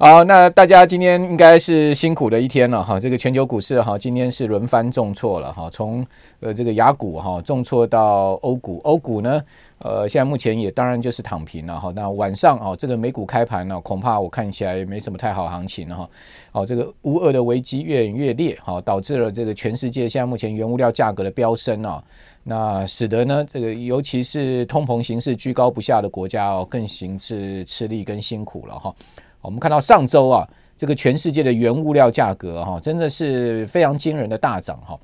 [0.00, 3.00] 好，那大家今天应该是辛苦的一天了哈。
[3.00, 5.68] 这个全球股市哈，今天是轮番重挫了哈。
[5.70, 6.06] 从
[6.38, 9.42] 呃这个雅股哈重挫到欧股，欧股呢
[9.80, 11.92] 呃现在目前也当然就是躺平了哈。
[11.96, 16.10] 那晚上啊这个美股开盘呢，恐怕我看起来也没什么太好行情了哈。
[16.52, 22.00] 哦，这个乌俄的危机越演越烈哈，导致了这个全世界现在目前原物料价格的飙升啊，
[22.44, 28.94] 那使得呢这个尤其是通膨形势居高不下的国家哦，更形势吃力跟辛苦了哈。
[29.40, 34.98] 我们看到上周啊，这个全世界的原物料价格哈，真的是非常惊人的大涨哈。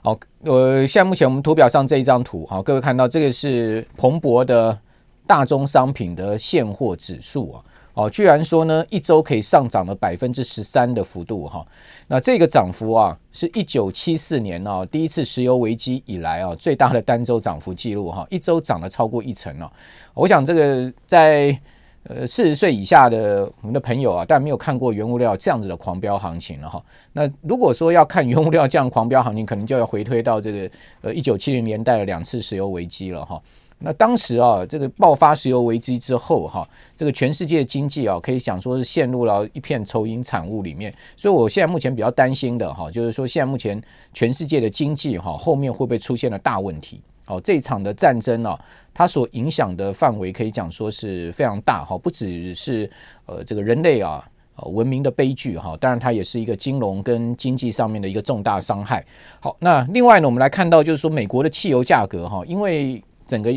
[0.00, 4.78] 好，呃，现在目前我们图表上这一张图哈，各位看到这个是彭博的
[5.26, 7.64] 大宗商品的现货指数啊，
[7.94, 11.66] 哦，居然说呢一周可以上涨了百分之十三的幅度哈。
[12.06, 19.70] 那这个涨幅啊，是一九七四年啊第一次石油危机以来啊最大的单周涨幅记录哈，一周涨了超过一成哦。
[20.14, 21.60] 我想这个在
[22.04, 26.82] 呃，四十岁以下的我们的朋友啊，但没有看过原物料这样子的狂飙行情了哈。
[27.12, 30.70] 那如果说要看原物料这样狂飙行情，可能就要回推到这个
[31.02, 33.40] 呃一九七零年代的两次石油危机了哈。
[33.80, 40.92] 那当时啊，这个爆发石油危机之后哈，这个全世界经济啊，可以讲说是陷入了一片愁云惨雾里面。
[41.16, 43.80] 所以我现在目前比较担心的哈，就是说现在目前
[44.14, 47.00] 全世界的经济哈，后面会不会出现了大问题？
[47.28, 48.58] 哦，这场的战争呢，
[48.94, 52.90] 它所影响的范围可以讲说是非常大哈，不只是
[53.26, 54.26] 呃这个人类啊
[54.72, 59.04] 文明的悲剧哈，当然它也是一个金融跟经济上面的一个重大伤害。
[59.40, 63.52] 好，那另外呢，我们来看到就是说美国的汽油价格哈，因为整个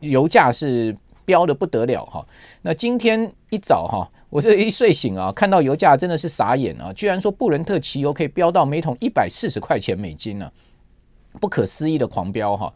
[0.00, 2.24] 油价是飙得不得了哈。
[2.62, 10.50] 那今天一早哈，我这一睡醒啊，看到油价真的是傻眼啊，居然说布伦特汽油可以飙到每桶一百四十块钱美金呢。
[11.40, 12.72] 不可思议的狂飙哈，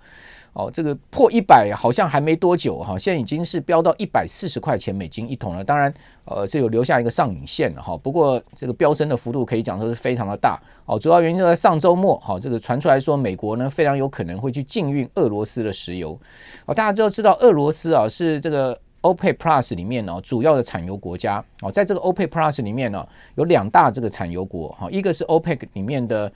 [0.53, 5.62] 哦，这个破一百好像还没多久哈，现在已经是飙到一百四十块钱美金一桶了。
[5.62, 5.92] 当然，
[6.25, 7.97] 呃，是有留下一个上影线了哈。
[7.97, 10.98] 不过这个飙升的幅度可以讲说是非常的大哦。
[10.98, 16.18] 主要原因就在上周末哈，这个传出来说美国呢非常有可能会去禁运俄罗斯的石油
[16.67, 16.74] 哦。
[16.74, 18.79] 大家都知道俄罗斯啊是这个
[19.14, 26.30] OPEC Plus 里面呢主要的产油国家哦，在这个 OPEC Plus 里面呢有两大这个产油国哈，一个是 OPEC 里面的。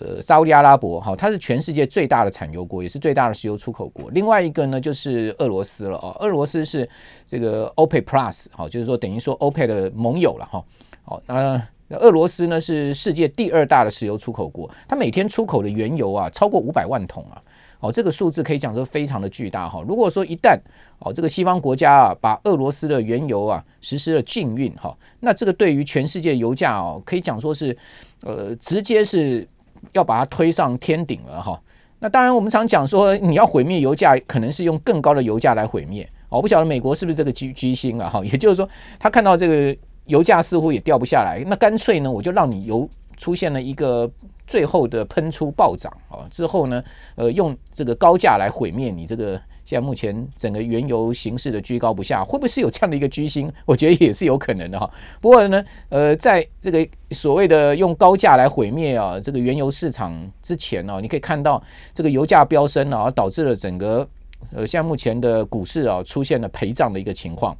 [0.00, 4.10] 呃，沙乌地阿拉伯哈，它是全世界最大的产油国，也是最大的石油出口国。
[4.10, 6.14] 另外一个呢，就是俄罗斯了哦。
[6.20, 6.86] 俄罗斯是
[7.24, 10.62] 这个 OPEC Plus 哈，就是说等于说 OPEC 的盟友了哈。
[11.04, 17.40] 好，那俄罗斯呢是世界第二大的石油出口国，它每天出口的原油啊超过五百万桶啊。
[17.80, 19.82] 哦，这个数字可以讲说非常的巨大哈。
[19.86, 20.58] 如果说一旦
[20.98, 27.76] 哦这个西方国家啊把俄罗斯的原油啊实施了禁运哈，那这个对于全世界油价哦可以讲说是
[28.22, 29.46] 呃直接是。
[29.92, 31.58] 要把它推上天顶了哈，
[32.00, 36.06] 那当然我们常讲说，你要毁灭油价，可能是用更高的油价来毁灭。
[36.28, 38.68] 我不晓得美国是不是这个居居心了哈，也就是说，
[38.98, 39.74] 他看到这个
[40.06, 44.10] 油价似乎也掉不下来，那干脆呢，我就让你油出现了一个
[44.48, 46.82] 最后的喷出暴涨啊，之后呢，
[47.14, 49.40] 呃，用这个高价来毁灭你这个。
[49.68, 53.52] 现在目前整个原油形势的居高不下，会不会是有这样的一个居心？
[53.66, 54.90] 我觉得也是有可能的哈。
[55.20, 64.08] 不过呢，呃，在这个所谓的用高价来毁灭啊这个原油市场之前呢，你可以看到这个油价飙升啊，导致了整个
[64.54, 67.54] 呃现在目前的股市啊出现了赔涨的一个情况。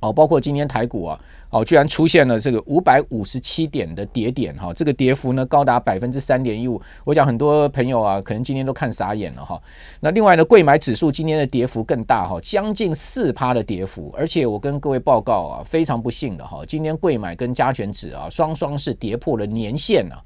[0.00, 6.80] 哦，包括今天台股啊，哦，居然出现了这个五百五十七点的跌点哈，这个跌幅呢高达百分之三点一五。
[7.04, 9.60] 我想很多朋友啊，可能今天都看傻眼了哈。
[10.00, 14.14] 那另外呢，柜买指数今天的跌幅更大哈，将近四趴的跌幅。
[14.16, 20.20] 而且我跟各位报告啊，非常不幸的哈，今天柜买跟加权指啊，双双是跌破了年线啊。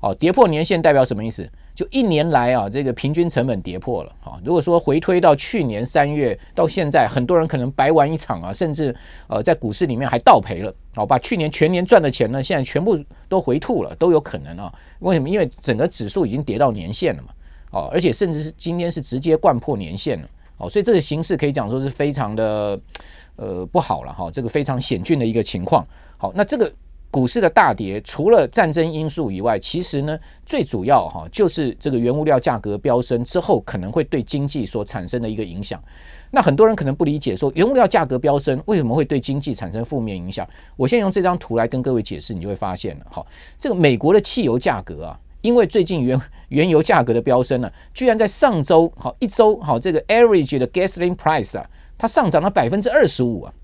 [0.00, 1.48] 哦，跌破年线代表什么意思？
[1.78, 4.34] 就一年来啊，这个平均成本跌破了啊。
[4.44, 8.92] 如果说回推到去年三月到现在，很多人可能白玩一场啊，甚至
[9.28, 10.74] 呃在股市里面还倒赔了。
[10.96, 14.74] 好，把去年全年赚的钱呢，现在全部都回吐了，都有可能啊。
[14.98, 15.28] 为什么？
[15.28, 17.28] 因为整个指数已经跌到年线了嘛。
[17.70, 20.28] 哦，而且甚至是今天是直接掼破年线了。
[20.56, 22.76] 哦，所以这个形势可以讲说是非常的
[23.36, 24.28] 呃不好了哈。
[24.32, 25.86] 这个非常险峻的一个情况。
[26.16, 26.72] 好，那这个。
[27.10, 35.82] 股市的大跌，除了战争因素以外，其实呢，最主要哈就是这个原物料价格飙升之后，可能会对经济所产生的一个影响。
[36.30, 40.46] 那很多人可能不理解，说原物料价格飙升为什么会对经济产生负面影响？
[40.76, 43.06] 我先用这张图来跟各位解释，你就会发现了。
[43.10, 43.24] 哈，
[43.58, 51.66] 这个美国的汽油价格啊，因为最近原原油价格的飙升呢，居然在上周好一周好这个 average 的 gasoline price 啊，
[51.96, 53.54] 它上涨了百分之二十五啊。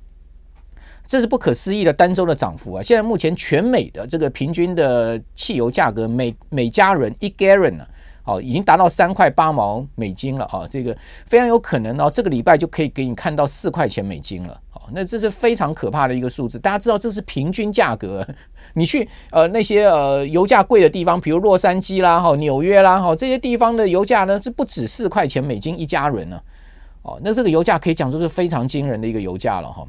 [1.06, 2.82] 这是不可思议的单周的涨幅啊！
[2.82, 7.86] 现在目前全美的这个平均的汽油价格每每加仑一 gallon 呢，
[8.24, 10.66] 哦，已经达到三块八毛美金了啊！
[10.68, 10.96] 这个
[11.26, 14.58] 非常有可能哦，这个礼拜就可以给你看到四块钱美金了。
[14.70, 16.58] 好那这是非常可怕的一个数字。
[16.58, 18.26] 大家知道这是平均价格，
[18.72, 26.40] 你去呃那些呃油价贵的地方，比如洛杉矶啦、哈纽约啦、哈这些地方的油价呢是不止四块钱美金一加仑呢。
[27.02, 29.86] 哦，那这个油价可以讲说是非常惊人的一个油价了哈。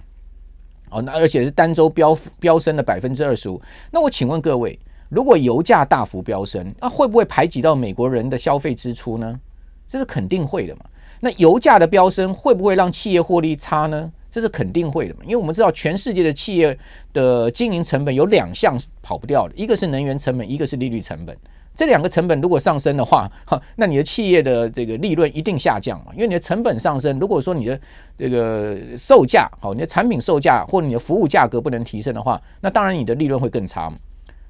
[0.96, 3.62] 哦那而且是单周飙飙升了百分之二十五。
[3.92, 9.38] 那我请问各位，如果油价大幅飙升，那会不会排挤到美国人的消费支出呢？
[9.86, 10.86] 这是肯定会的嘛。
[11.20, 14.12] 那油价的飙升会不会让企业获利差呢？
[14.30, 15.22] 这是肯定会的嘛。
[15.24, 16.78] 因为我们知道全世界的企业
[17.12, 21.36] 的经营成本有两项是跑不掉的，一个是能源成本，一个是利率成本。
[21.76, 26.12] 这两个成本如果上升的话，哈，那你的企业的这个利润一定下降嘛。
[26.14, 27.80] 因为你的成本上升，如果说你的
[28.18, 33.98] 这个售价，好，你的产品售价或者你的服务价格不能提升的话，那当然你的利润会更差嘛。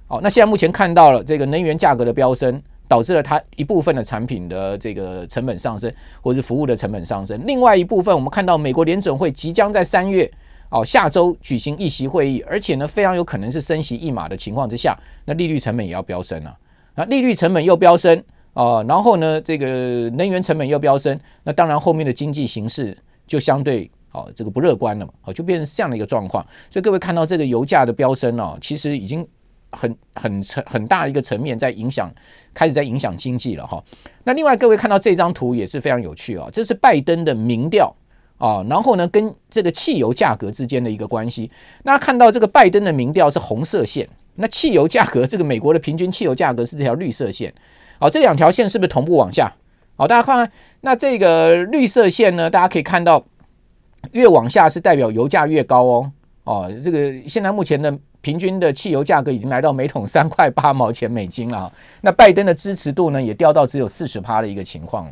[0.07, 5.91] 好，那现在目前看到了这个能源价格的飙升，导致了它一部分的产品的这个成本上升，
[6.21, 7.41] 或者是服务的成本上升。
[7.47, 10.31] 另外一部分，我们看到美国联准会即将在三月，
[10.69, 14.95] 哦，下周举行议息会议，而且呢，非常有可能是升息一码的情况之下，
[15.25, 16.55] 那利率成本也要飙升啊。
[16.95, 22.97] 那利率成本又飙升啊，然后呢，这个能源成本又飙升，那当然后面的经济形势
[23.27, 26.41] 就相对哦，这个不乐观了嘛，哦，就变成这样的一个状况。
[26.69, 29.27] 所以各位看到这个油价的飙升哦，其实已经
[29.71, 32.09] 很很层很大一个层面在影响，
[32.53, 33.83] 开始在影响经济了哈。
[34.23, 37.93] 那另外各位看到这张图也是非常有趣啊，这是拜登的民调
[38.37, 41.51] 啊，然后呢跟这个汽油价格之间的一个关系。
[41.83, 44.07] 那看到这个拜登的民调是红色线。
[44.35, 47.53] 那汽油价格，这个美国的平均汽油价格是这条绿色线，
[47.99, 49.51] 好，这两条线是不是同步往下？
[49.95, 50.51] 好，大家看看，
[50.81, 53.23] 那这个绿色线呢，大家可以看到，
[54.11, 56.11] 越往下是代表油价越高哦。
[56.43, 61.71] 哦，这个现在目前的平均的汽油价格已经来到每桶三块八毛钱美金了。
[62.01, 65.11] 那拜登的支持度呢，也掉到只有四十趴的一个情况了。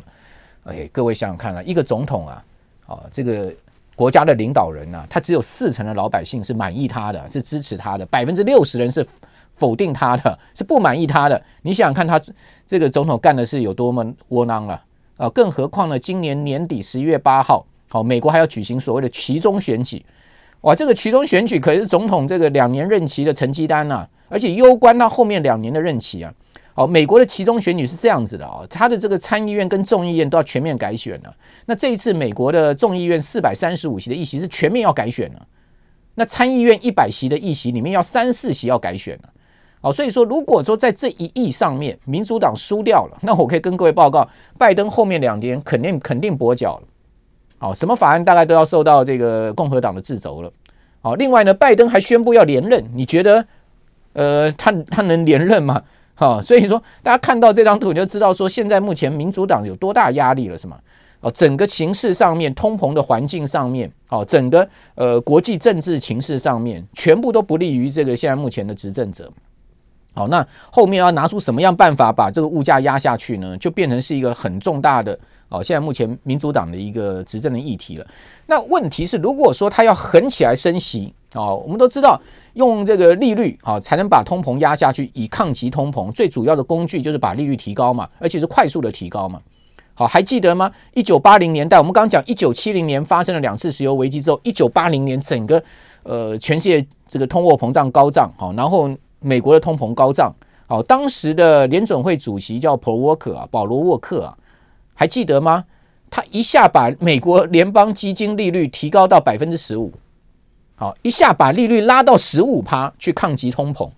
[0.64, 2.44] 哎，各位想想看啊，一个总统啊，
[2.86, 3.52] 啊，这个。
[3.96, 9.06] 国家的领导人呢、他只有四成的老百姓是满意他的，是支持他的，百分之六十人是
[9.54, 11.40] 否定他的，是不满意他的。
[11.62, 12.20] 你想想看，他
[12.66, 14.82] 这个总统干的是有多么窝囊了
[15.16, 15.28] 啊！
[15.30, 20.04] 更何况呢，今年年底十一月八号，好，美国还要举行所谓的其中选举，
[20.62, 26.32] 哇，这个其中选举可是总统这个两年任期的成绩单呐，而且攸关他后面两年的任期啊。
[26.74, 31.32] 哦，美国的其中选举是这样子的啊，他的这个参议院跟众议院都要全面改选了。
[31.66, 35.46] 那这一次美国的众议院四百三十五席的议席是全面要改选了。
[36.16, 39.30] 那参议院一百席的议席里面要三四席要改选了。
[39.82, 44.28] 哦，所以说如果说在这一役上面民主党输掉了，那我可以跟各位报告，
[44.58, 46.88] 拜登后面两年肯定肯定跛脚了。
[47.60, 50.52] 哦，什么法案大概都要受到这个共和党的掣肘了。
[51.02, 53.46] 哦，另外呢，拜登还宣布要连任，你觉得
[54.14, 55.82] 呃，他他能连任吗？
[56.14, 60.78] 好，所以说大家看到这张图，你就知道说现在目前民主党有多大压力了，是吗？
[61.20, 69.30] 哦，整个形势上面，通膨的环境上面，哦，整个呃国际政治情势上面，全部都不利于这个现在目前的执政者。
[70.12, 73.56] 好，那后面要拿出什么样办法把这个物价压下去呢？
[73.56, 75.18] 就变成是一个很重大的
[75.48, 78.06] 哦，现在目前民主党的一个执政的议题了。
[78.46, 82.20] 那问题是，如果说他要狠起来升息，哦，我们都知道。
[82.54, 86.08] 用这个利率啊，才能把通膨压下去，以抗击通膨。
[86.12, 89.40] 最主要的工具就是把利率提高嘛，而且是快速的提高嘛。
[89.94, 90.70] 好，还记得吗？
[90.94, 95.60] 一九八零年代，我们刚刚讲一九七零年发生了两次石油危机之后，一九八零年整个
[96.04, 98.88] 呃全世界这个通货膨胀高涨，好，然后
[99.18, 100.32] 美国的通膨高涨，
[100.68, 104.38] 好，当时的联准会主席叫 Paul Volcker 啊，保罗沃克啊，
[104.94, 105.64] 还记得吗？
[106.08, 109.92] 他一下把美国联邦基金利率提高到百分之十五。
[110.76, 113.88] 好，一下把利率拉到十五趴去抗击通膨，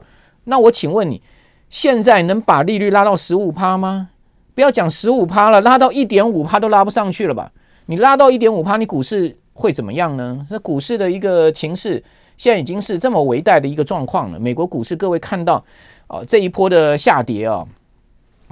[0.45, 1.23] 那我请问你，
[1.71, 4.11] 现在能把利率拉到十五趴吗？
[4.55, 7.51] 不要讲十五趴了，拉到一点五趴都拉不上去了吧？
[7.87, 10.47] 你拉到一点五趴，你股市会怎么样呢？
[10.51, 12.03] 那股市的一个情势
[12.37, 14.39] 现在已经是这么危殆的一个状况了。
[14.39, 15.65] 美国股市，各位看到
[16.09, 17.65] 啊，这一波的下跌啊，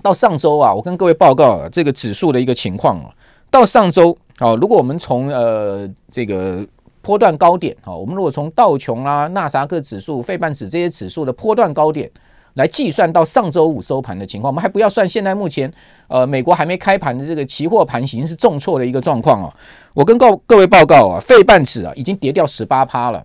[0.03, 3.11] 到上周啊，我跟各位报告，这个指数的一个情况啊，
[3.51, 6.67] 到上周啊，如果我们从呃这个。
[7.05, 12.11] 波段高点，好，我们如果从道琼啦、纳萨克指数、费半指这些指数的波段高点
[12.55, 15.71] 来计算到上周五收盘的情况，我们还不要算现在目前
[16.09, 19.55] 呃美国还没开盘的这个期货盘形是重挫的一个状况啊。
[19.93, 23.23] 我跟各各位报告啊，费半指啊已经跌掉十八趴了。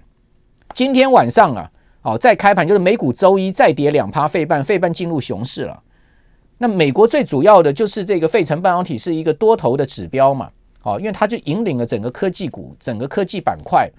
[0.74, 1.72] 今天晚上啊，
[2.02, 5.82] 哦再开盘就是美股周一再跌两趴，费半费半进入熊市了。
[6.58, 10.50] 那美国最主要的就是这个费城半导体是一个多头的指标嘛。
[10.84, 13.90] 哦，因为它就引领了整个科技股、整个科技板块，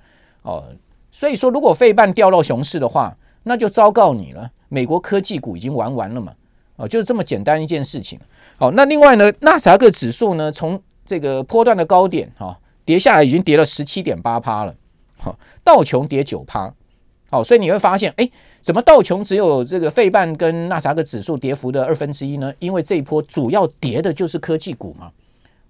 [0.42, 0.64] 哦，
[1.10, 4.50] 所以说如果费半掉到熊市的话，那就糟告你了。
[4.68, 6.32] 美国科技股已经玩完了嘛，
[6.76, 8.18] 哦，就是这么简单一件事情。
[8.56, 14.74] 好，那另外呢，纳斯达克指数呢，从这个波段的高点哈跌下来，已经跌了十七点八趴了。
[15.18, 16.72] 哈，道琼跌九趴，
[17.28, 22.52] 好，所以你会发现，哎，怎么道琼只有这个费半跟纳斯达克指数跌幅的二分之一呢？
[22.58, 25.10] 因为这一波主要跌的就是科技股嘛。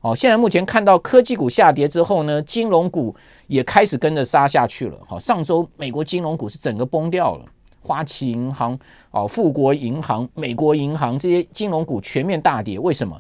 [0.03, 3.15] 哦，现在目前看到科技股下跌之后呢，金融股
[3.49, 4.99] 也开始跟着杀下去了。
[5.07, 7.45] 好，上周美国金融股是整个崩掉了，
[7.83, 8.79] 花旗银行、
[9.11, 12.79] 哦，富国银行、美国银行这些金融股全面大跌。
[12.79, 13.15] 为什么？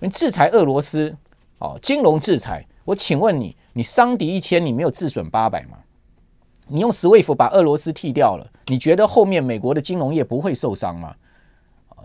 [0.00, 1.16] 因为制裁俄罗斯，
[1.58, 2.66] 哦，金融制裁。
[2.84, 5.78] 我请问你，你伤敌一千，你没有自损八百吗？
[6.68, 11.14] 你用 SWIFT 把俄罗斯替掉了，你觉得后面美国的金融业不会受伤吗？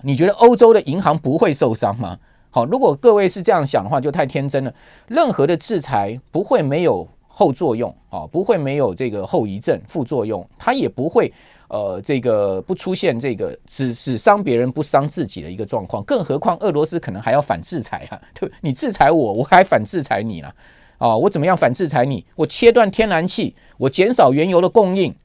[0.04, 2.18] 你觉得欧洲的银行不会受伤吗？
[2.54, 4.74] 好，如果各位是这样想的话，就太天真了。
[5.08, 11.32] 任何的制裁不会没有后作用啊，不会没有这个后遗症、副作用，它也不会
[11.70, 16.04] 呃这个不出现这个只只伤别人不伤自己的一个状况。
[16.04, 20.52] 更何况俄罗斯可能还要反制裁啊， 对，你制裁我，我还反制裁你呢
[20.98, 21.16] 啊？
[21.16, 22.26] 我怎么样反制裁你？
[22.36, 25.16] 我切断天然气，我减少原油的供应。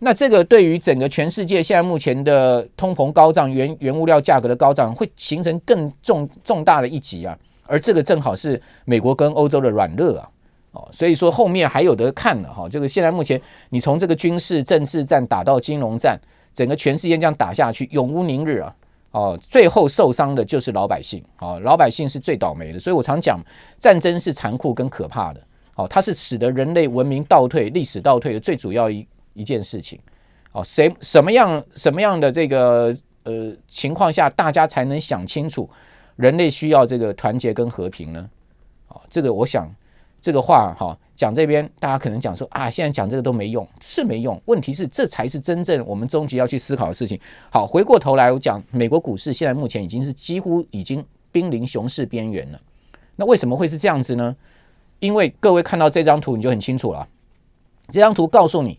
[0.00, 7.36] 那这个对于整个全世界现在目前的通膨高涨、原原物料价格的高涨，会形成更重重大的一击啊！
[7.66, 10.28] 而这个正好是美国跟欧洲的软肋啊！
[10.70, 12.68] 哦，所以说后面还有得看了哈。
[12.68, 13.40] 这个现在目前
[13.70, 16.16] 你从这个军事政治战打到金融战，
[16.54, 18.74] 整个全世界这样打下去，永无宁日啊！
[19.10, 22.78] 哦，最后受伤的就是老百姓啊，老百姓是最倒霉的。
[22.78, 23.40] 所以我常讲，
[23.80, 25.40] 战争是残酷跟可怕的。
[25.74, 29.04] 哦，它是使得人类文明倒退、历史倒退的最主要一。
[29.38, 29.96] 一件事情，
[30.50, 35.70] 哦，谁什么样什么样的这个呃情况下，大家才能想清楚，
[36.16, 38.28] 人类需要这个团结跟和平呢？
[38.88, 39.72] 哦，这个我想
[40.20, 44.40] 这个话哈讲这边，大家可能讲说啊，现在讲这个都没用，是没用。
[44.46, 47.18] 问题是这才是真正我们终极要去思考的事情。
[47.52, 52.60] 好，回过头来我讲，美国股市现在目前已经是几乎已经濒临熊市边缘了。
[53.14, 54.34] 那为什么会是这样子呢？
[54.98, 57.06] 因为各位看到这张图你就很清楚了，
[57.88, 58.76] 这张图告诉你。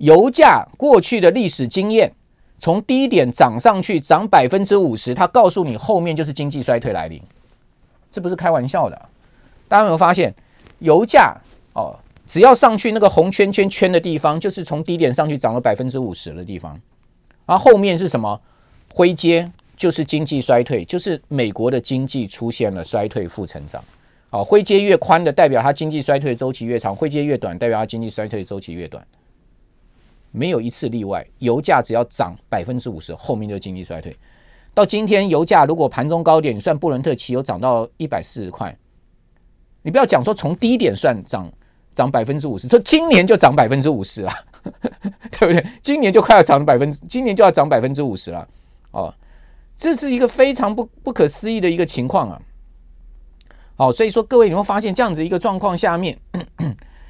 [0.00, 2.10] 油价过去的历史经验，
[2.58, 7.22] 从低点涨上去涨百分之五十，它告诉你后面就是经济衰退来临，
[8.10, 8.96] 这不是开玩笑的。
[9.68, 10.34] 大家有没有发现，
[10.78, 11.36] 油价
[11.74, 11.94] 哦，
[12.26, 16.80] 只要上去那个红圈圈圈的地方，就是从低点上去涨了百分之五十的地方，
[17.44, 18.40] 而后面是什么？
[18.94, 23.84] 灰阶就是经济衰退，就是美国的经济出现了衰退负成长。
[24.30, 29.06] 哦，灰阶越宽的代表它经济衰退周期越长，灰阶越短代表它经济衰退周期越短。
[30.32, 34.16] 没有一次例外，油价只要涨百分之五十，后面就经济衰退。
[34.72, 38.76] 到今天，油价如果盘中高点，你算布伦特汽油涨到一百四十块，
[39.82, 41.52] 你不要讲说从低点算涨
[41.92, 44.32] 涨百分之五十，说今年就涨百分之五十了，
[45.38, 45.66] 对不对？
[45.82, 48.48] 今年就快要涨百分，今年就要涨百分之五十了。
[48.92, 49.12] 哦，
[49.74, 52.40] 这是一个非常不不可思议的一个情况啊。
[53.74, 56.16] 好，所以说各位，你会发现这样子一个状况下面，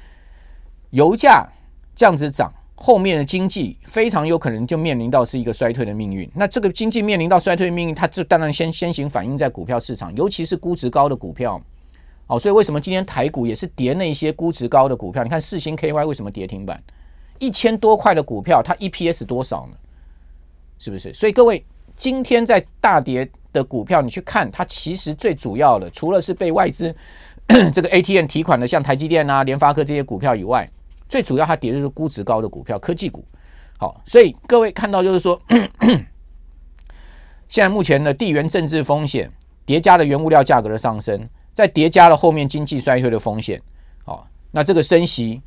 [0.89, 1.47] 油价
[1.95, 2.51] 这样子涨。
[2.83, 6.27] 后面的经济非常有可能就面临到是一个衰退的命运。
[6.33, 11.61] 那这个经济面临到衰退的命运，它就当然先先行反映在股票市场，尤其是估值高的股票。
[12.25, 15.23] 哦，所以为什么今天台股也是跌那些估值高的股票？
[15.23, 16.81] 你看四星 KY 为什么跌停板？
[17.37, 19.77] 一千多块的股票，它 EPS 多少呢？
[20.79, 21.13] 是不是？
[21.13, 21.63] 所以各位
[21.95, 26.95] 今天在大跌的股票，你去看它，其实最主要的，除了是被外资
[27.71, 30.67] 这个 ATM 提款的，像台积电啊、联发科这些股票以外。
[31.11, 33.21] 最主要，它跌的是估值高的股票，科技股。
[33.77, 35.37] 好，所以各位看到就是说，
[37.49, 39.29] 现在目前的地缘政治风险
[39.65, 43.61] 叠加了原物料价格的上升，再叠加了后面经济衰退的风险。
[44.05, 45.41] 好，那这个升息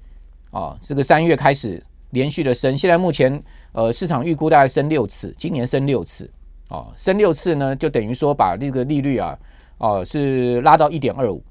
[0.51, 3.43] 啊，这个三月开始连续的升，现在目前
[3.73, 6.31] 呃市场预估大概升六次，今年升六次。
[6.69, 9.39] 啊，升六次呢，就等于说把这个利率啊，
[9.79, 11.43] 哦是拉到一点二五。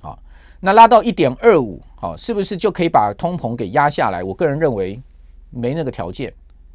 [0.00, 0.18] 好，
[0.60, 1.82] 那拉到一点二五。
[2.04, 4.22] 哦，是不是就可以把通膨给压下来？
[4.22, 5.00] 我个人认为
[5.48, 6.30] 没那个条件。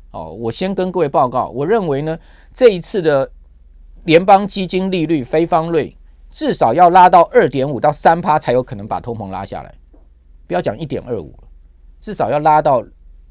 [0.09, 2.17] 哦，我先跟各位报告，我认为呢，
[2.51, 3.31] 这一次的
[4.05, 5.95] 联邦基金利率非方瑞
[6.31, 9.71] 至少要拉到二点五到三趴才有可能把通膨拉下来。
[10.48, 11.48] 不要讲一点二五了，
[12.01, 12.83] 至少要拉到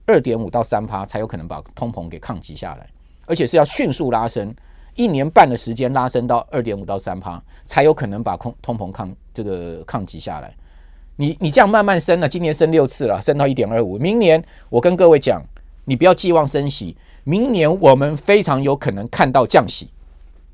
[0.07, 2.87] 二点五到三趴才有可能把通膨给抗击下来，
[3.27, 4.55] 而且是要迅速拉升，
[4.95, 10.55] 一年半的时间拉升到二点五到三趴才有可能把通通膨抗这个抗击下来。
[11.21, 13.99] 你你这样慢慢升了，今年升六次了，升到一点二五。
[13.99, 15.45] 明年我跟各位讲，
[15.85, 19.89] 你不要寄望升息，明年我们非常有可能看到降息。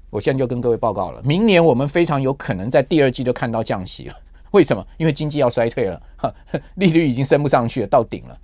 [0.08, 4.14] 我现在就跟各位报告了，明年我们非常有可能在第二季就看到降息了。
[4.52, 4.86] 为什么？
[4.96, 6.02] 因为经济要衰退了，
[6.76, 8.38] 利率已经升不上去了，到顶了。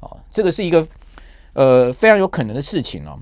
[0.00, 0.84] 哦，这个是一个
[1.52, 3.16] 呃非常有可能的事情哦。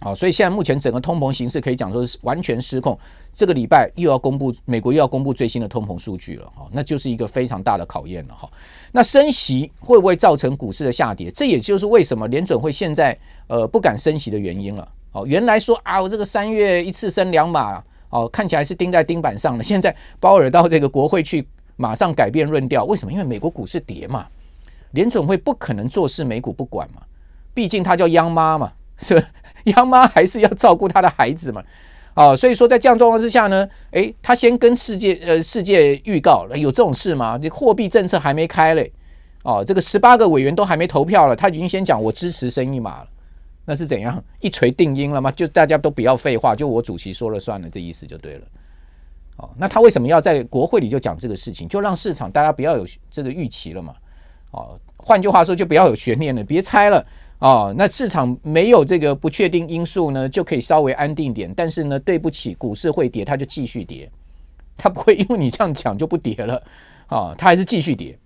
[0.00, 2.98] 好，所以现在目前整个通膨形势可以讲说是完全失控。
[3.32, 8.48] 这个礼拜又要公布，美国又要公布最新的通膨数据了，哈，那就是一个非常大的考验了，哈。
[8.92, 11.30] 那升息会不会造成股市的下跌？
[11.30, 14.86] 这也就是为什么联准会现在呃不敢升息的原因了。
[15.12, 19.64] 哦，原来说啊，我这个三月一次升两码，哦，看起来是钉在钉板上了。
[19.64, 21.44] 现在鲍尔到这个国会去，
[21.76, 23.10] 马上改变论调，为什么？
[23.10, 24.26] 因为美国股市跌嘛，
[24.90, 27.00] 联准会不可能坐视美股不管嘛，
[27.54, 28.70] 毕竟他叫央妈嘛。
[29.00, 29.24] 是
[29.64, 31.62] 央妈还是要照顾他的孩子嘛？
[32.14, 37.36] 哦，所以说在这样状况之下呢，诶，他先跟世界呃世界预告了有这种事吗？
[37.36, 38.92] 这货币政策还没开嘞，
[39.42, 43.08] 哦，这个十八个委员都还没投票了，他已经先讲我支持升一码了，
[43.64, 45.28] 那是怎样一锤定音了吗？
[45.32, 48.46] 就大家都不要废话，就我主席说了算了，这意思就对了。
[49.38, 51.68] 哦，那他为什么要在国会里就讲这个事情？
[51.68, 53.92] 就让市场大家不要有这个预期了嘛？
[54.52, 57.04] 哦，换句话说，就不要有悬念了，别猜了。
[57.44, 61.52] 哦，那市场没有这个不确定因素呢，就可以稍微安定点。
[61.54, 64.10] 但是呢，对不起，股市会跌，它就继续跌，
[64.78, 66.62] 它不会因为你这样讲就不跌了
[67.06, 68.18] 啊，它还是继续跌。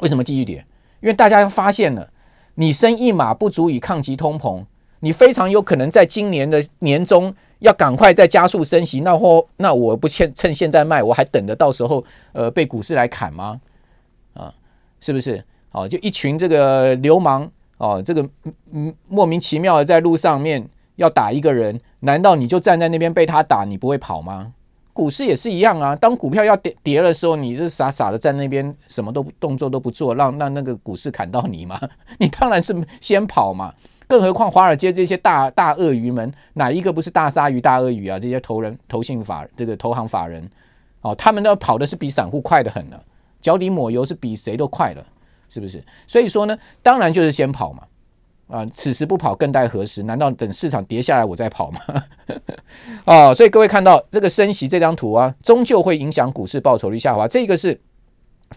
[0.00, 0.62] 为什么继续跌？
[1.00, 2.10] 因为大家发现了，
[2.56, 4.62] 你升一码不足以抗击通膨，
[4.98, 9.00] 你非常有可能在今年的年中要赶快再加速升息。
[9.00, 13.58] 那或那我不趁趁现在卖，我还等着到时候呃被股市来砍吗？
[14.34, 14.52] 啊，
[15.00, 15.42] 是不是？
[15.72, 17.50] 哦，就一群这个流氓。
[17.80, 24.52] 哦，这个嗯嗯莫名其妙的在路上面要打一个人，难道你就站在那边被他打，你不会跑吗？
[24.92, 31.80] 股市也是一样啊，当股票要跌跌的时候，你是傻傻的在那边什么都动作都不做，让让那个股市砍到你吗？
[32.18, 33.72] 你当然是先跑嘛。
[34.06, 38.18] 更何况华尔街这些大大鳄鱼们，哪一个不是大鲨鱼、大鳄鱼啊？
[38.18, 40.46] 这些投人、投信法这个投行法人，
[41.00, 43.02] 哦，他们都跑的是比散户快得很了，
[43.40, 45.06] 脚底抹油是比谁都快了。
[45.50, 45.82] 是不是？
[46.06, 47.82] 所以说呢，当然就是先跑嘛，
[48.46, 50.04] 啊，此时不跑更待何时？
[50.04, 51.80] 难道等市场跌下来我再跑吗？
[53.04, 57.26] 啊，所以各位看到这个升息这张图啊，终究会影响股市报酬率下滑。
[57.26, 57.78] 这个是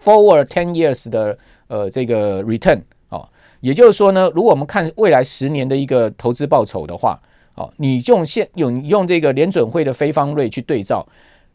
[0.02, 1.36] forward ten years 的
[1.66, 3.28] 呃这个 return 啊，
[3.60, 7.20] 也就是说呢，如果我们看未来十年的一个投资报酬的话，
[7.56, 11.04] 哦，你用现用用这个联准会的非方瑞去对照，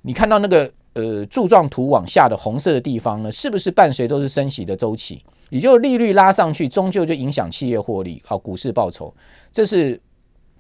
[0.02, 0.70] 你看到那个。
[0.94, 5.24] 呃，柱状图往下的红色的地方呢，是不是伴随都是升息的周期？
[5.50, 9.14] 也就是利率拉上去，终究就影响企业获利，好，股市报酬，
[9.52, 10.00] 这是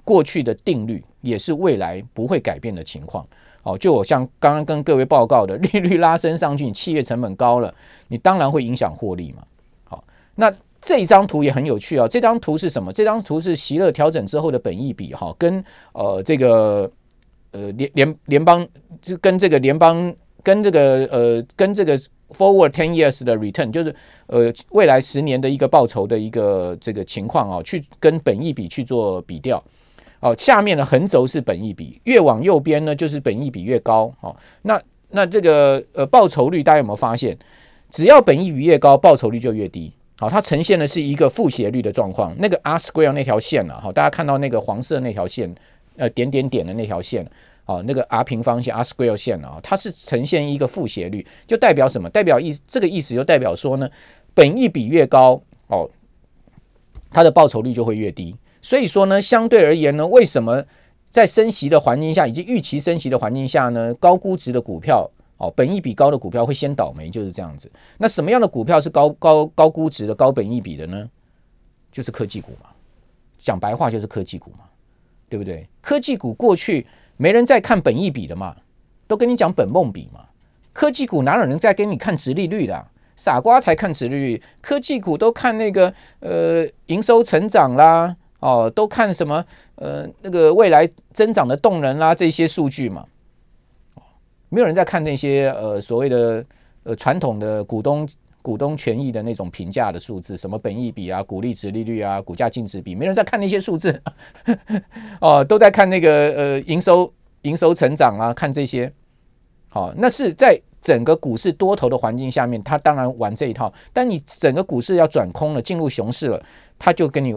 [0.03, 3.27] 过去的定律，也是未来不会改变的情况。
[3.63, 7.73] 哦，就我像刚刚跟各位报告的，利率拉升上去，你企业成本高了，
[8.07, 9.43] 你当然会影响获利嘛。
[9.83, 10.03] 好，
[10.35, 12.07] 那这张图也很有趣啊。
[12.07, 12.93] 这张图是什么？
[12.93, 15.63] 这张图是息乐调整之后的本益比，哈，跟
[15.93, 16.89] 呃这个。
[17.51, 18.67] 呃，联联联邦
[19.01, 21.97] 就跟这个联邦跟这个呃跟这个
[22.29, 23.93] forward ten years 的 return，就是
[24.27, 29.63] 呃未来十年的一个报酬的一个这个情况啊，去跟本益比去做比调。
[30.19, 34.13] 哦，下面的横轴是本益比，越往右边呢就是本益比越高。
[34.19, 34.79] 哦，那
[35.11, 37.37] 那这个呃报酬率大家有没有发现？
[37.89, 39.91] 只要本益比越高，报酬率就越低。
[40.17, 42.35] 好，它呈现的是一个负斜率的状况。
[42.37, 45.55] 那个 R square 那条线啊，好，大家看到那个黄色那条线。
[45.99, 47.29] 呃，点点点的那条线，
[47.65, 52.09] 哦，那个 R 平方线 R square 线啊，它是呈现一个负斜率，就代表什么？
[52.09, 53.89] 代表意这个意思就代表说呢，
[54.33, 55.89] 本益比越高，哦，
[57.11, 58.35] 它的报酬率就会越低。
[58.61, 60.63] 所以说呢，相对而言呢，为什么
[61.09, 67.69] 在升息的环境下，以及预期升息的环境下呢，高估值的股票，哦，本益比高的股票会先倒霉，就是这样子。
[67.97, 71.09] 那什么样的股票是高高高估值的高本益比的呢？
[71.91, 72.69] 就是科技股嘛，
[73.37, 74.68] 讲白话就是科技股嘛。
[75.29, 75.69] 对不对？
[75.81, 76.85] 科技股过去
[77.17, 78.55] 没人在看本益比的嘛，
[79.07, 80.25] 都跟你讲本梦比嘛。
[80.73, 82.87] 科技股哪有人在跟你看殖利率的？
[83.15, 84.41] 傻瓜才看殖利率。
[84.61, 93.05] 科技股都看那个呃营收成长啦，哦，都看什么呃那个未来增长的动能啦这些数据嘛。
[94.49, 96.43] 没有人在看那些呃所谓的
[96.83, 98.07] 呃传统的股东。
[98.41, 104.01] 股东权益的那种评价的数字，什么本益比啊、股利值利率啊、股价净值比，没人在看那些数字
[105.19, 108.91] 哦，都在看那个呃营收营收成长啊，看这些。
[109.71, 113.71] 好，那是在整个股市多头的环境下面，他当然玩这一套。
[113.93, 116.41] 但你整个股市要转空了，进入熊市了，
[116.79, 117.35] 他就跟你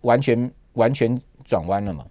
[0.00, 2.04] 完全完全转弯了嘛。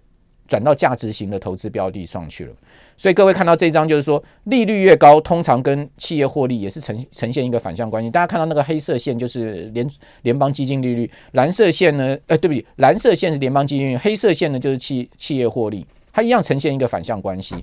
[0.47, 2.53] 转到价值型的投资标的上去了，
[2.95, 8.11] 所以各位看到这张，就是说利率越高，通常跟企业获利也是呈呈现一个反向关系。
[8.11, 9.89] 大家看到那个黑色线就是联
[10.21, 17.55] 联邦基金利率，蓝色线呢，呃，对不起，蓝色线是联邦基金利率，黑色线呢就是企企业获利，它一样呈现一个反向关系。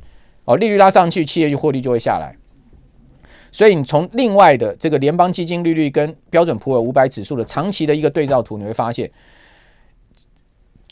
[0.45, 2.37] 哦，利率拉上去，企业就获利就会下来。
[3.53, 9.09] 所以你从另外的这个联邦基金利率跟标准普尔五百指数的长期的一个对照图，你会发现。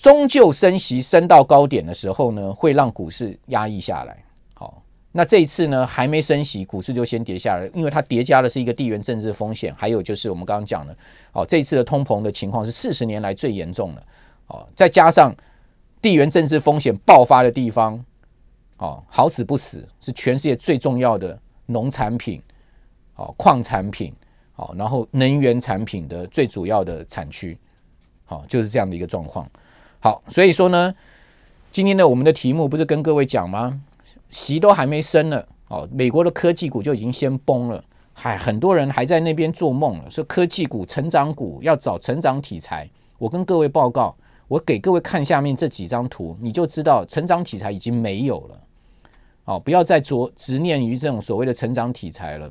[0.00, 4.24] 终究升息升到高点的时候呢，会让股市压抑下来。
[4.54, 4.82] 好，
[5.12, 10.96] 那这一次呢，还没升息，股市就先跌下来，因为它叠加的是一个地缘政治风险，还有就是我们刚刚讲的，
[11.34, 14.02] 哦，这次的通膨的情况是四十年来最严重的。
[14.46, 15.34] 哦，再加上
[16.00, 18.02] 地缘政治风险爆发的地方，
[18.78, 22.42] 哦，好死不死是全世界最重要的农产品、
[23.16, 24.14] 哦，矿产品、
[24.56, 27.58] 哦，然后能源产品的最主要的产区。
[28.24, 29.46] 好，就是这样的一个状况。
[30.02, 30.94] 好，所以说呢，
[31.70, 33.82] 今天的我们的题目不是跟各位讲吗？
[34.30, 37.84] 席都还没升呢，哦，美国的科技股就已经先崩了，
[38.14, 42.88] 还很多人还在那边做梦了，说科技股、成长股要找成长题材。
[43.18, 44.16] 我跟各位报告，
[44.48, 48.60] 我给各位看下面这几张图，你就知道成长题材已经没有了。
[49.44, 52.50] 哦，不要再着执念于这种所谓的成长题材了，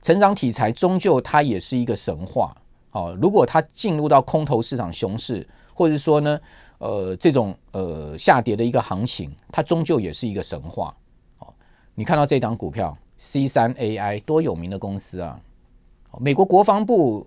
[0.00, 2.56] 成长题材终究它也是一个神话。
[2.92, 6.40] 哦，如果它进入到空头市场熊市，或者说呢，
[6.78, 10.94] 呃，这种呃下跌的一个行情，它终究也是一个神话。
[11.40, 11.52] 哦，
[11.94, 15.40] 你看到这档股票 C 三 AI 多有名的公司啊！
[16.20, 17.26] 美国国防部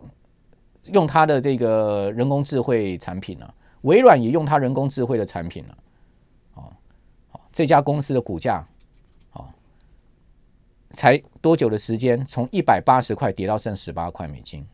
[0.93, 5.77] 用它的这个人工智慧产品啊，微软也用它人工智慧的产品了。
[6.53, 6.71] 哦，
[7.51, 8.65] 这家公司的股价，
[9.33, 9.45] 哦，
[10.91, 14.65] 才多久的时间，从一百八十块跌到剩十八块美金。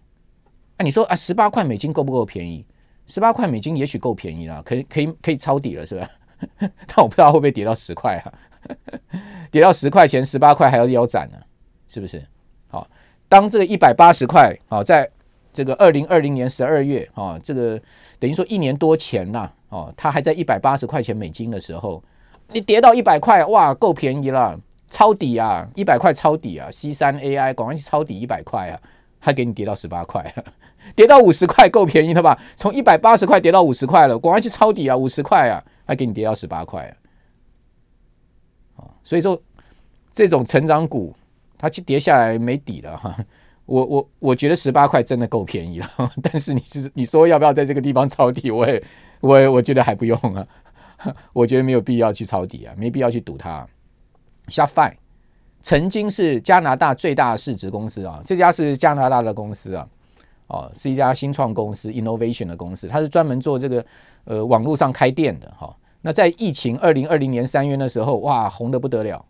[0.83, 2.65] 你说啊，十八块美金够不够便宜？
[3.05, 6.09] 十八块美金也许够便宜了，可以可以可以抄底了，是吧？
[6.59, 8.33] 但我不知道会不会跌到十块啊？
[9.51, 11.37] 跌到十块钱，十八块还要腰斩呢，
[11.87, 12.25] 是不是？
[12.69, 12.87] 好，
[13.27, 15.09] 当这个一百八十块，好，在
[15.51, 17.79] 这个二零二零年十二月，啊，这个
[18.19, 22.03] 等于说一年多前呐，哦，它还在一百八十块钱美金的时候，
[22.51, 28.79] 你跌到一百块，哇，够便宜了，抄底啊，一百块抄底啊，C 三 AI 赶快去抄底一百块啊！
[29.19, 30.21] 还给你跌到十八块，
[30.95, 32.39] 跌到五十块够便宜了吧？
[32.55, 34.95] 从一百八十块跌到五十块了，赶快去抄底啊！
[34.95, 36.85] 五十块啊，还给你跌到十八块
[38.75, 38.85] 啊！
[39.03, 39.41] 所以说
[40.11, 41.15] 这种成长股，
[41.57, 43.15] 它去跌下来没底了哈。
[43.65, 45.89] 我我我觉得十八块真的够便宜了，
[46.21, 48.51] 但是你是你说要不要在这个地方抄底？
[48.51, 48.83] 我也
[49.21, 50.45] 我也我觉得还不用啊，
[51.31, 53.65] 我觉得没有必要去抄底啊，没必要去赌它。
[54.49, 54.93] 下凡
[55.61, 59.87] 曾经是加拿大最大市值公司啊，这家是加拿大的公司啊，
[60.47, 63.85] 哦，是一家新创公司，innovation 的公司，它是专门做这个
[64.25, 65.75] 呃网络上开店的哈。
[66.01, 69.25] 那在疫情二零二零年三月的时候，哇，红的不得了，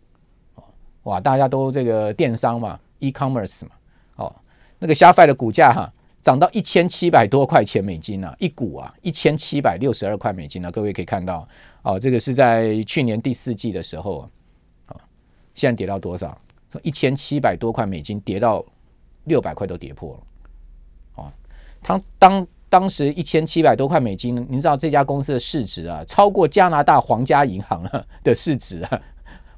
[1.04, 3.70] 哇，大家都这个电商嘛，e-commerce 嘛，
[4.16, 4.34] 哦，
[4.78, 11.46] 那个 Shopify 的股价哈涨到一千七百多块钱美金啊，一股啊一千七百六十二块美金啊，各位可以看到，
[11.82, 14.20] 哦，这个是在去年第四季的时候。
[14.20, 14.30] 啊
[15.54, 16.36] 现在跌到多少？
[16.68, 18.64] 从一千七百多块美金跌到
[19.26, 20.20] 六百块都跌破了。
[21.84, 27.84] 他，当当时一千七百多块美金，你知道这家公司的市值啊，超过加拿大皇家银行
[28.24, 29.02] 的市值啊。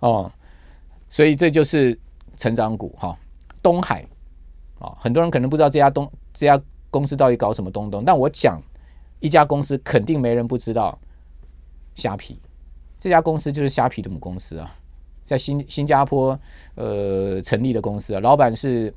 [0.01, 0.33] 哦，
[1.09, 1.99] 所以这就是
[2.37, 3.17] 成长股哈。
[3.62, 4.05] 东海
[4.79, 6.61] 啊，很多人可能不知道这家东这家
[6.91, 8.61] 公司到底搞什么东东，但我讲
[9.21, 10.99] 一家公司肯定没人不知道，
[11.95, 12.39] 虾皮
[12.99, 14.71] 这家公司就是虾皮的母公司啊。
[15.25, 16.39] 在新新加坡，
[16.77, 18.95] 呃，成立的公司啊，老板是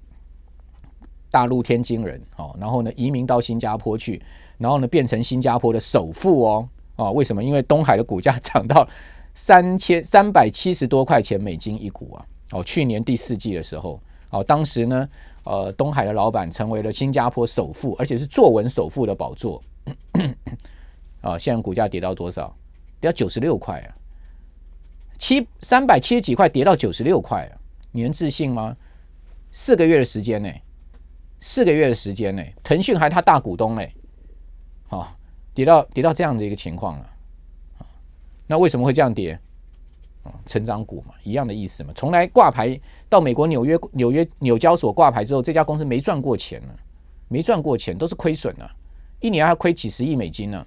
[1.31, 4.21] 大陆天津人哦，然后呢，移民到新加坡去，
[4.57, 7.43] 然后呢，变成新加坡的首富哦，哦，为什么？
[7.43, 8.87] 因为东海的股价涨到
[9.33, 15.07] 三千三百七十多块钱美金一股啊，哦，去年第四季的时候，哦，当时呢，
[15.43, 19.61] 呃，东海的老板成为了新加坡首富，而且是坐稳首富的宝座，
[21.21, 22.55] 啊， 现在股价跌到多少？
[22.99, 23.95] 跌到九十六块啊。
[25.17, 27.53] 七三百七十几块跌到九十六块啊，
[27.91, 28.75] 你能置信吗？
[29.51, 30.49] 四个月的时间呢？
[31.39, 32.43] 四个月的时间呢？
[32.63, 33.81] 腾讯还他大股东呢，
[34.89, 35.15] 啊，
[35.53, 37.09] 跌到跌到这样的一个情况了，
[38.47, 39.39] 那为什么会这样跌？
[40.45, 41.91] 成长股嘛，一样的意思嘛。
[41.95, 46.75] 从来挂牌到美国纽约纽约纽交所挂牌之后，这家公司没赚过钱呢，
[47.29, 48.69] 没赚过钱，都是亏损的，
[49.21, 50.63] 一年还亏几十亿美金呢。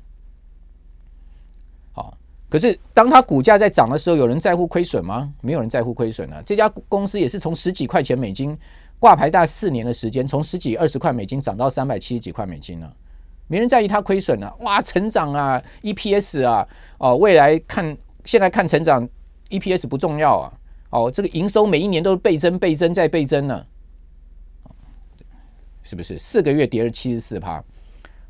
[1.93, 2.17] 好
[2.49, 5.33] 可是，当它股价在涨的时候，有人在乎亏损吗？
[5.43, 6.43] 没有人在乎亏损啊。
[6.45, 8.59] 这家公司也是从十几块钱美金
[9.03, 12.97] 挂牌，大概四年的时间，从十几二十块美金涨到三百七十几块美金了，
[13.49, 14.57] 没人在意它亏损了。
[14.61, 16.65] 哇，成长啊，EPS 啊，
[16.99, 19.09] 哦，未来看现在看成长
[19.51, 20.53] ，EPS 不重要啊。
[20.91, 23.67] 哦，这个营收每一年都是倍增、倍增再倍增呢，
[25.83, 26.17] 是不是？
[26.17, 27.61] 四个月跌了七十四趴。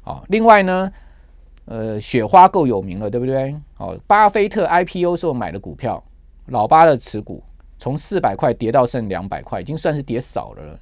[0.02, 0.90] 好，另外呢？
[1.66, 3.54] 呃，雪花够有名了，对不对？
[3.76, 6.02] 哦，巴菲特 IPO 时候买的股票，
[6.46, 7.42] 老巴的持股
[7.82, 10.78] 从四百块跌到剩两百块，已经算是跌少了。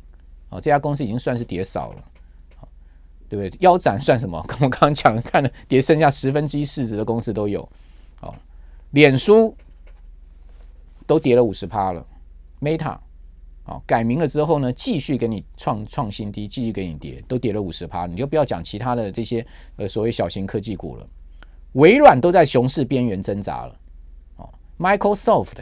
[0.50, 2.04] 哦，这家公司已经算是跌少了。
[3.26, 3.58] 对不对？
[3.60, 4.44] 腰斩算什么？
[4.46, 7.62] 跟 我刚刚讲的，看了跌剩下十分之一市值的公司都有。
[8.20, 8.34] 哦，
[8.90, 9.56] 脸书
[11.06, 12.06] 都跌了五十趴了
[12.60, 12.98] ，Meta
[13.64, 18.04] 哦，改名了之后呢，继续给你创创新低，继续给你跌，都跌了五十趴。
[18.04, 21.06] 你就不要讲其他的这些呃所谓小型科技股了。
[21.72, 23.74] 微软都在熊市边缘挣扎了。
[24.36, 25.54] 哦，Microsoft，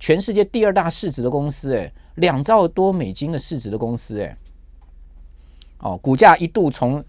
[0.00, 4.36] 全世界第二大市值的公司，哎，两兆多美金的市值的公司，哎。
[5.80, 7.02] 哦，股价一度从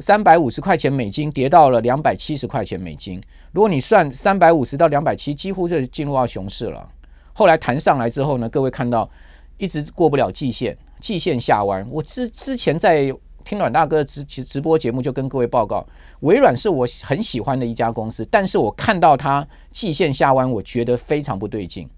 [0.00, 3.22] 三百五十块钱美金跌到了两百七十块钱美金。
[3.52, 6.88] 如果你算三百五十到两百七，几乎就进入到熊市了。
[7.32, 9.08] 后来弹上来之后呢，各位看到
[9.56, 11.86] 一直过不了季线，季线下弯。
[11.90, 15.86] 我之之前在听阮大哥直直播节目就跟各位报告，
[16.20, 21.88] 微软是我很喜欢的一家公司，但是我看到它季线下弯，我觉得非常不对劲。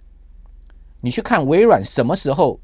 [1.01, 2.59] 你去看微软什么时候？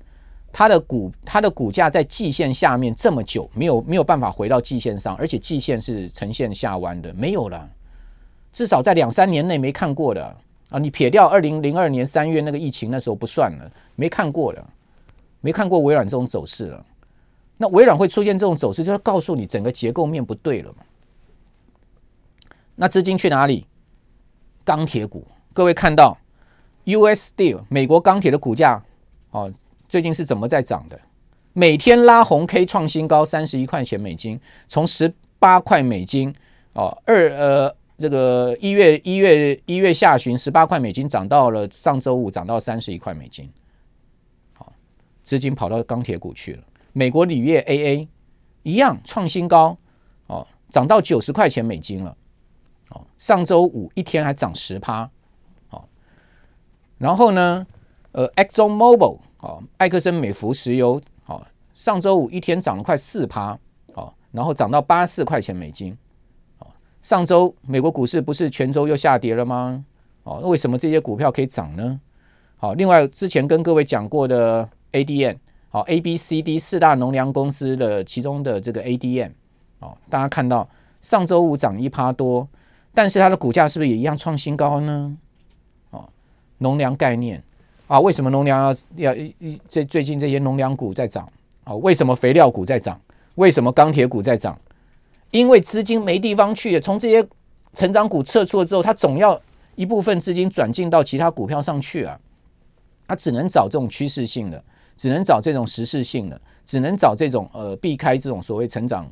[0.53, 7.68] 它的股，它的股价在季线下面这么久，没有没有办法回到季线上，而且季线是呈现下弯的，没有了，
[8.53, 10.35] 至少在两三年内没看过的
[10.70, 10.79] 啊！
[10.79, 14.64] 你撇掉二零零二年三月那个疫情那时候不算了，没看过的，
[15.42, 16.87] 没看过微软这种走势了。
[17.59, 20.79] 那微软会出现这种走势，就是告诉你整个结构面不对了嘛。
[22.75, 23.66] 那资金去哪里？
[24.64, 26.16] 钢铁股，各位看到
[26.87, 28.83] US Steel 美国钢铁的股价
[29.31, 29.53] 哦。
[29.88, 31.01] 最近是怎么在涨的？
[31.53, 36.35] 每天拉红 K 创新高，三十一块钱美金，从十八块美金
[36.75, 43.51] 哦，二呃这个一月一月一月下旬十八块美金涨到了上周五涨到三十一块美金，
[44.55, 44.70] 好，
[45.22, 46.62] 资金跑到钢铁股去了。
[46.92, 48.09] 美国铝业 AA
[48.64, 49.79] 一样创新高
[50.27, 52.14] 哦，涨到九十块钱美金了
[52.90, 55.09] 哦，上周五一天还涨十趴，
[56.98, 57.66] 然后呢，
[58.12, 59.18] 呃，Exxon Mobil。
[59.40, 63.56] 哦，埃克森美孚石油，哦，上周五一天涨了快四趴，
[63.94, 65.96] 哦，然后涨到八十四块钱美金，
[66.59, 66.66] 哦，
[67.02, 69.85] 上周美国股市不是全周又下跌了吗？
[70.24, 72.00] 哦，那为什么这些股票可以涨呢？
[72.56, 75.37] 好，另外之前跟各位讲过的 ADM，
[75.68, 79.32] 好，A、B、C、D 四大农粮公司的其中的这个 ADM，
[79.80, 80.66] 哦，大家看到
[81.02, 82.48] 上周五涨一趴多，
[82.94, 85.16] 但是它的股价是不是也一样创新高呢？
[86.59, 87.42] 农粮概念。
[87.87, 88.61] 啊，为什么农粮
[88.97, 91.31] 要要一这最近这些农粮股在涨
[91.62, 91.73] 啊？
[91.77, 93.01] 为什么肥料股在涨？
[93.37, 94.59] 为什么钢铁股在涨？
[95.31, 97.25] 因为资金没地方去，从这些
[97.75, 99.40] 成长股撤出了之后，它总要
[99.77, 102.19] 一部分资金转进到其他股票上去啊。
[103.07, 104.64] 它只能找这种趋势性的，
[104.97, 109.09] 只能找这种时势性的，只能找这种呃避开这种所谓成长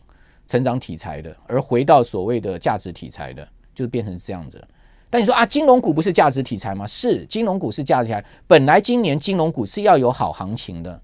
[0.49, 4.61] 成长题材的，而回到所谓的价值题材的，就变成这样子。
[5.11, 6.85] 但你说啊，金融股不是价值题材吗？
[6.87, 8.25] 是，金融股是价值题材。
[8.49, 11.01] 本来今年金融股是要有好行情的，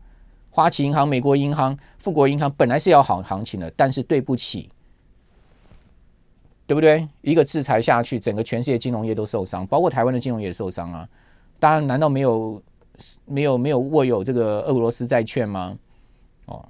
[0.51, 4.69] 花旗银行、美国银行、富国银行本来是要好行情的，但是对不起，
[6.67, 7.07] 对不对？
[7.23, 11.09] 一个制裁下去，整个全世界金融业都受伤，包括台湾的金融业受伤啊。
[11.61, 12.61] 当然，难道没有
[13.27, 15.79] 没有没有握有这个俄罗斯债券吗？
[16.47, 16.65] 哦，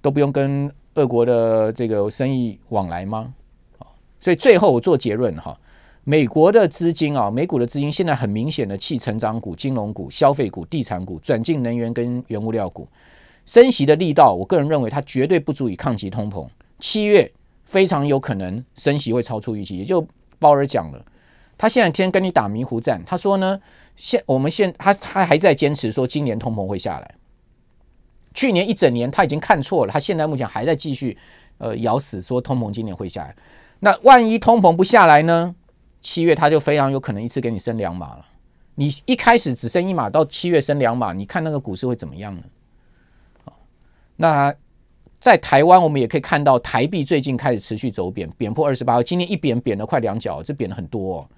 [0.00, 3.34] 都不用跟俄国的这个生意往来吗？
[3.78, 3.86] 哦，
[4.20, 5.52] 所以最后我做结论哈。
[6.04, 12.88] 美国的资金啊，美股的资金现在很明显的弃成长股、金融股、消费股、地产股，转进能源跟原物料股。
[13.46, 16.46] 升息的力道，我个人认为它绝对不足以抗击通膨。
[16.80, 17.30] 七月
[17.64, 20.04] 非常有可能升息会超出预期，也就
[20.40, 21.04] 鲍尔讲了，
[21.56, 23.00] 他现在先跟你打迷糊战。
[23.06, 23.60] 他说呢，
[23.94, 27.14] 现我们现他他还在坚持说今年通膨会下来。
[28.34, 31.16] 去年一整年他已经看错了，他现在目前还在继续
[31.58, 33.36] 呃咬死说通膨今年会下来。
[33.78, 35.54] 那万一通膨不下来呢？
[36.02, 38.26] 七月他就非常有可能一次给你升两码了。
[38.74, 42.42] 你一开始只升一码，到七月升两码，你看那个股市会怎么样呢？
[44.16, 44.54] 那
[45.20, 51.28] 在台湾我们也可以看到台币最近开始持续走贬，贬破二十八，今天一贬贬了快两角，这贬了很多哦，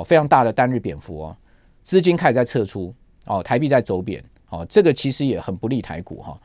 [0.00, 1.36] 哦，非常大的单日贬幅哦，
[1.82, 6.40] 资金开始在撤出哦，台币在走贬哦，这个其实也很不利台股哈。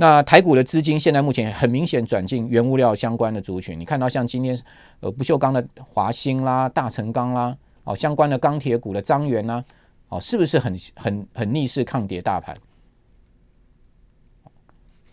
[0.00, 4.58] 那台股的资金现在目前很明显转进原物料相关的族群，你看到像今天
[5.00, 9.62] 呃不锈钢的华兴啦、大成钢啦，哦相关的钢铁股的张元啦，
[10.08, 12.56] 哦是不是很很很逆势抗跌大盘？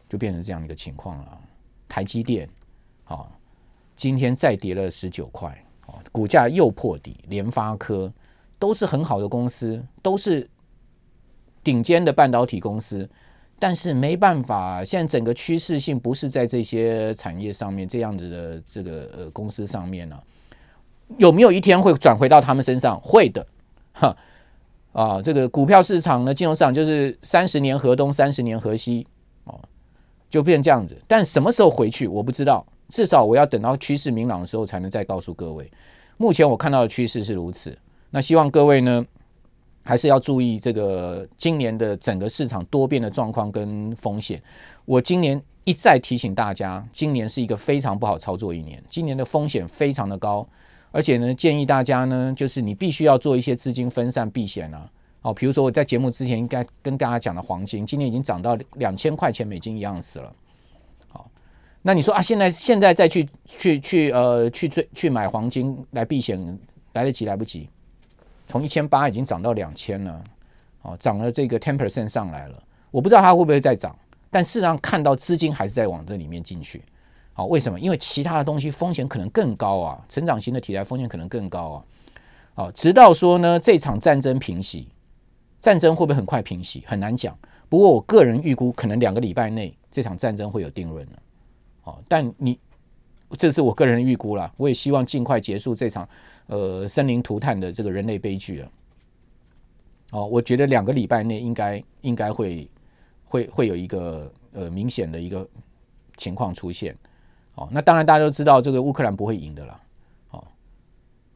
[0.08, 1.38] 就变成这样一个情况了。
[1.90, 2.48] 台积电
[3.08, 3.28] 哦
[3.94, 5.50] 今天再跌了十九块，
[5.88, 8.10] 哦股价又破底，联发科
[8.58, 10.50] 都是很好的公司，都是
[11.62, 13.10] 顶尖的半导体公司。
[13.60, 20.22] 但是没办法，现在整个趋势性不是在这些产业上面，这样子的这个呃公司上面呢、
[21.18, 23.00] 有没有一天会转回到他们身上？
[23.02, 23.46] 会的，
[23.94, 24.16] 哈
[24.94, 29.06] 啊，这个股票市场呢，金融市场就是三十年河东，三十年河西，
[29.46, 29.60] 哦，
[30.30, 30.96] 就变这样子。
[31.08, 35.72] 但什么时候回去，我不知道，至少我要等到趋势明朗的时候才能再告诉各位。
[36.18, 37.78] 目前我看到的趋势是如此，
[38.12, 39.06] 那希望各位呢
[39.88, 44.42] 还是要注意这个今年的整个市场多变的状况跟风险。
[44.84, 50.46] 我今年一再提醒大家，今年是一个非常不好操作一年，今年的风险非常的高，
[50.92, 54.90] 而且呢建议大家呢就是你必须要做一些资金分散避险啊。
[55.22, 60.32] 哦，比如说我在节目之前应该跟大家讲的黄金，今年已经涨到两千块钱美金一盎司了。
[61.08, 61.32] 好，
[61.82, 66.60] 那你说啊，现在现在再去去去呃去追去买黄金来避险，
[66.92, 67.70] 来得及来不及？
[68.48, 70.24] 从一千八已经涨到两千了，
[70.82, 72.64] 哦，涨了这个 ten percent 上来了。
[72.90, 73.96] 我不知道它会不会再涨，
[74.32, 76.82] 但事实上看到资金还是在往这里面进去。
[77.34, 77.80] 好，为什么？
[77.80, 81.84] 因为其他的东西风险可能更高啊，成长型的题材风险可能更高啊。
[82.56, 84.88] 好，直到说呢，这场战争平息。
[85.60, 86.84] 战争会不会很快平息？
[86.88, 87.38] 很难讲。
[87.68, 91.14] 不过我个人预估，可能两个礼拜内这场战争会有定论了。
[91.84, 92.58] 哦，但你
[93.38, 94.52] 这是我个人预估了。
[94.56, 96.08] 我也希望尽快结束这场
[96.48, 98.72] 呃生灵涂炭的这个人类悲剧了。
[100.12, 102.70] 哦，我觉得两个礼拜内应该应该会
[103.24, 105.48] 会会有一个呃明显的一个
[106.16, 106.98] 情况出现。
[107.56, 109.82] 哦，那当然大家都知道这个乌克兰不会赢的了。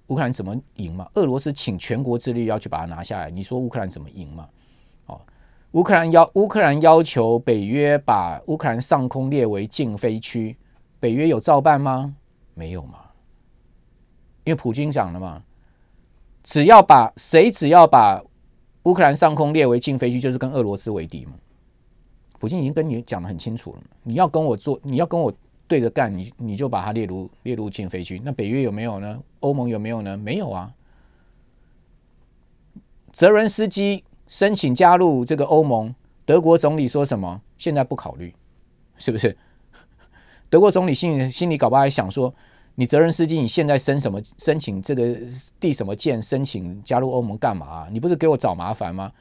[0.08, 1.10] 乌克兰怎么赢嘛？
[1.14, 4.50] 俄罗斯请全国之力要去把它拿下来，你说乌克兰怎么赢嘛？
[5.06, 5.22] 哦，
[5.72, 10.58] 乌克兰要乌克兰要求北约把乌克兰上空列为禁飞区，
[11.00, 12.14] 北约有照办吗？
[12.56, 13.00] 没有嘛？
[14.44, 15.44] 因为普京讲了嘛，
[16.44, 18.24] 只要把谁只要把
[18.84, 21.34] 乌克兰上空列为禁飞区，就是跟俄罗斯为敌嘛。
[22.40, 25.34] 普京已经跟你讲得很清楚了，你要跟我做，你要跟我。
[25.68, 28.22] 对着干，你你就把它列入列入禁飞区。
[28.26, 29.18] 那北约有没有呢？
[29.40, 30.18] 欧盟有没有呢？
[30.18, 30.74] 没有啊。
[33.14, 37.42] 泽伦斯基申请加入这个欧盟，德国总理说什么？
[37.58, 38.36] 现在不考虑，
[38.98, 39.38] 是不是？
[40.50, 42.36] 德国总理心里心里搞不好还想说，
[42.76, 45.16] 你泽伦斯基你现在申什么申请这个
[45.60, 47.88] 递什么件申请加入欧盟干嘛？
[47.92, 49.12] 你不是给我找麻烦吗？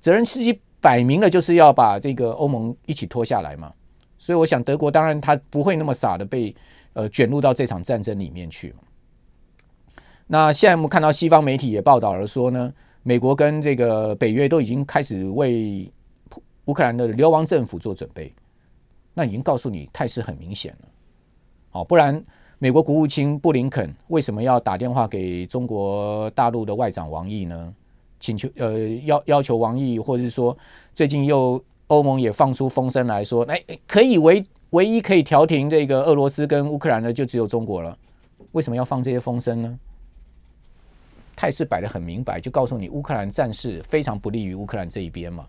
[0.00, 3.72] 泽伦斯基摆明了就是要把这个欧盟一起拖下来嘛。
[4.18, 6.54] 所以我想，德国当然他不会那么傻的被
[6.92, 8.74] 呃卷入到这场战争里面去。
[10.26, 15.90] 那现在我们看到西方媒体也报道了说呢，美国跟这个北约都已经开始为
[16.66, 18.34] 乌克兰的流亡政府做准备。
[19.14, 20.88] 那已经告诉你态势很明显了。
[21.70, 22.22] 好，不然
[22.58, 27.74] 美国国务卿布林肯为什么要打电话给中国大陆的外长王毅呢？
[28.20, 30.56] 请求呃要要求王毅，或者是说
[30.94, 31.62] 最近又。
[31.88, 37.96] 欧盟也放出风声来说，哎，可以唯唯一可以调停这个俄罗斯跟乌克兰的就只有中国了。
[38.52, 39.78] 为什么要放这些风声呢？
[41.34, 45.46] 态势摆得很明白，就告诉你乌克兰战事非常不利于乌克兰这一边嘛。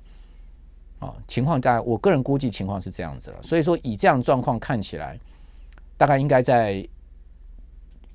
[1.00, 3.42] 啊，情况大概我个人估计情况是这样子了。
[3.42, 5.20] 所以说，以这样状况看起来，
[5.98, 6.88] 大概应该在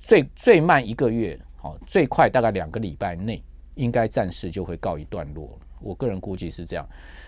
[0.06, 3.42] 最最慢一个月，好，最快大概两个礼拜内，
[3.74, 5.58] 应该战事就会告一段落。
[5.80, 6.86] 我个人估计是这样。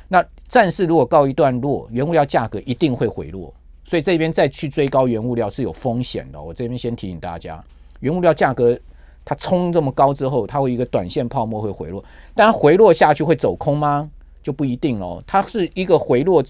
[0.09, 6.41] 那战事如果告一段落，原物料价格一定会回落，所以这边再去追高原物料是有风险的。
[6.41, 7.65] 我这边先提醒大家，
[8.01, 8.79] 原物料价格
[9.25, 14.11] 它冲这么高之后，它会一个短线泡沫会回落，但回落下去会走空吗？
[14.43, 15.23] 就不一定喽。
[15.27, 16.45] 它是一个回落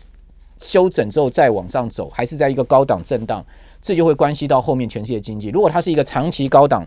[0.59, 3.47] 修整之后再往上走，还是在一个高档震荡？
[3.87, 5.49] 这就会关系到后面全世界经济。
[5.51, 6.85] 如果它是一个长期高档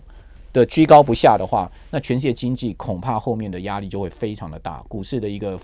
[0.52, 5.58] 的居高不下的话，那全世界经济恐怕后面的压力就会非常的大，股市的一个。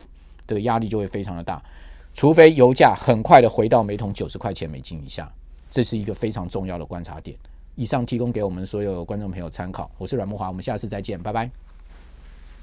[0.47, 1.59] 的压力就会非常的大，
[2.13, 5.27] 除非油价很快的回到每桶九十块钱美金以下，
[5.71, 7.35] 这是一个非常重要的观察点。
[7.73, 9.89] 以上提供给我们所有观众朋友参考。
[9.97, 11.64] 我是阮慕华，我们下次再见，拜拜。